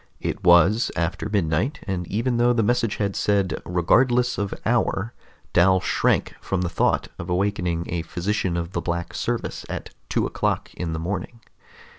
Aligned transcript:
It 0.19 0.43
was 0.43 0.89
after 0.95 1.29
midnight, 1.29 1.81
and 1.85 2.07
even 2.07 2.37
though 2.37 2.53
the 2.53 2.63
message 2.63 2.95
had 2.95 3.15
said 3.15 3.61
"regardless 3.67 4.39
of 4.39 4.51
hour," 4.65 5.13
Dal 5.53 5.79
shrank 5.79 6.33
from 6.41 6.61
the 6.63 6.69
thought 6.69 7.09
of 7.19 7.29
awakening 7.29 7.85
a 7.87 8.01
physician 8.01 8.57
of 8.57 8.71
the 8.71 8.81
Black 8.81 9.13
Service 9.13 9.63
at 9.69 9.91
two 10.09 10.25
o'clock 10.25 10.73
in 10.73 10.93
the 10.93 10.99
morning. 10.99 11.41